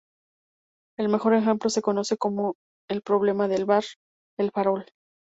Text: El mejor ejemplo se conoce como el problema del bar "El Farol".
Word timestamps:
El 0.97 1.09
mejor 1.09 1.35
ejemplo 1.35 1.69
se 1.69 1.83
conoce 1.83 2.17
como 2.17 2.55
el 2.89 3.03
problema 3.03 3.47
del 3.47 3.65
bar 3.65 3.83
"El 4.39 4.49
Farol". 4.49 4.85